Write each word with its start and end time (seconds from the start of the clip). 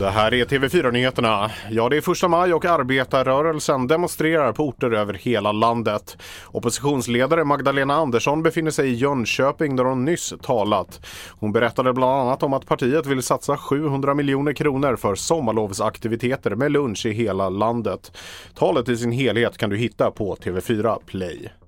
Det 0.00 0.10
här 0.10 0.34
är 0.34 0.44
TV4-nyheterna. 0.44 1.50
Ja, 1.70 1.88
det 1.88 1.96
är 1.96 2.00
första 2.00 2.28
maj 2.28 2.54
och 2.54 2.64
arbetarrörelsen 2.64 3.86
demonstrerar 3.86 4.52
på 4.52 4.68
orter 4.68 4.90
över 4.90 5.14
hela 5.14 5.52
landet. 5.52 6.16
Oppositionsledare 6.46 7.44
Magdalena 7.44 7.94
Andersson 7.94 8.42
befinner 8.42 8.70
sig 8.70 8.88
i 8.88 8.94
Jönköping 8.94 9.76
där 9.76 9.84
hon 9.84 10.04
nyss 10.04 10.34
talat. 10.42 11.06
Hon 11.30 11.52
berättade 11.52 11.92
bland 11.92 12.12
annat 12.12 12.42
om 12.42 12.52
att 12.52 12.66
partiet 12.66 13.06
vill 13.06 13.22
satsa 13.22 13.56
700 13.56 14.14
miljoner 14.14 14.52
kronor 14.52 14.96
för 14.96 15.14
sommarlovsaktiviteter 15.14 16.54
med 16.54 16.72
lunch 16.72 17.06
i 17.06 17.12
hela 17.12 17.48
landet. 17.48 18.12
Talet 18.54 18.88
i 18.88 18.96
sin 18.96 19.12
helhet 19.12 19.58
kan 19.58 19.70
du 19.70 19.76
hitta 19.76 20.10
på 20.10 20.36
TV4 20.36 20.98
Play. 21.06 21.59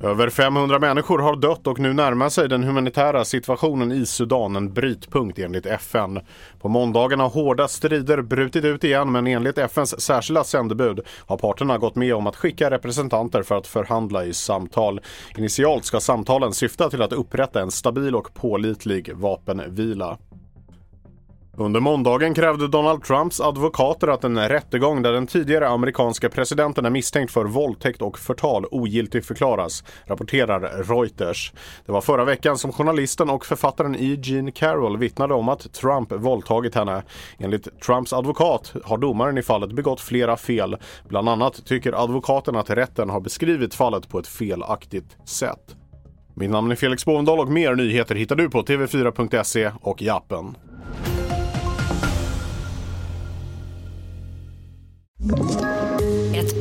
Över 0.00 0.30
500 0.30 0.78
människor 0.78 1.18
har 1.18 1.36
dött 1.36 1.66
och 1.66 1.78
nu 1.78 1.92
närmar 1.92 2.28
sig 2.28 2.48
den 2.48 2.64
humanitära 2.64 3.24
situationen 3.24 3.92
i 3.92 4.06
Sudan 4.06 4.56
en 4.56 4.72
brytpunkt 4.72 5.38
enligt 5.38 5.66
FN. 5.66 6.20
På 6.60 6.68
måndagen 6.68 7.20
har 7.20 7.28
hårda 7.28 7.68
strider 7.68 8.22
brutit 8.22 8.64
ut 8.64 8.84
igen 8.84 9.12
men 9.12 9.26
enligt 9.26 9.58
FNs 9.58 10.00
särskilda 10.00 10.44
sändebud 10.44 11.00
har 11.26 11.36
parterna 11.36 11.78
gått 11.78 11.94
med 11.94 12.14
om 12.14 12.26
att 12.26 12.36
skicka 12.36 12.70
representanter 12.70 13.42
för 13.42 13.56
att 13.56 13.66
förhandla 13.66 14.24
i 14.24 14.34
samtal. 14.34 15.00
Initialt 15.36 15.84
ska 15.84 16.00
samtalen 16.00 16.52
syfta 16.52 16.90
till 16.90 17.02
att 17.02 17.12
upprätta 17.12 17.60
en 17.60 17.70
stabil 17.70 18.16
och 18.16 18.34
pålitlig 18.34 19.12
vapenvila. 19.14 20.18
Under 21.60 21.80
måndagen 21.80 22.34
krävde 22.34 22.68
Donald 22.68 23.04
Trumps 23.04 23.40
advokater 23.40 24.08
att 24.08 24.24
en 24.24 24.48
rättegång 24.48 25.02
där 25.02 25.12
den 25.12 25.26
tidigare 25.26 25.68
amerikanska 25.68 26.28
presidenten 26.28 26.86
är 26.86 26.90
misstänkt 26.90 27.32
för 27.32 27.44
våldtäkt 27.44 28.02
och 28.02 28.18
förtal 28.18 28.66
ogiltig 28.70 29.24
förklaras, 29.24 29.84
rapporterar 30.06 30.60
Reuters. 30.82 31.52
Det 31.86 31.92
var 31.92 32.00
förra 32.00 32.24
veckan 32.24 32.58
som 32.58 32.72
journalisten 32.72 33.30
och 33.30 33.46
författaren 33.46 33.96
E. 33.96 34.18
Jean 34.22 34.52
Carroll 34.52 34.98
vittnade 34.98 35.34
om 35.34 35.48
att 35.48 35.72
Trump 35.72 36.12
våldtagit 36.12 36.74
henne. 36.74 37.02
Enligt 37.38 37.80
Trumps 37.80 38.12
advokat 38.12 38.74
har 38.84 38.98
domaren 38.98 39.38
i 39.38 39.42
fallet 39.42 39.72
begått 39.72 40.00
flera 40.00 40.36
fel. 40.36 40.76
Bland 41.08 41.28
annat 41.28 41.66
tycker 41.66 42.02
advokaten 42.04 42.56
att 42.56 42.70
rätten 42.70 43.10
har 43.10 43.20
beskrivit 43.20 43.74
fallet 43.74 44.08
på 44.08 44.18
ett 44.18 44.28
felaktigt 44.28 45.16
sätt. 45.24 45.76
Mitt 46.34 46.50
namn 46.50 46.70
är 46.70 46.76
Felix 46.76 47.04
Bovendal 47.04 47.40
och 47.40 47.48
mer 47.48 47.74
nyheter 47.74 48.14
hittar 48.14 48.36
du 48.36 48.50
på 48.50 48.62
tv4.se 48.62 49.70
och 49.80 50.02
i 50.02 50.08
appen. 50.08 50.56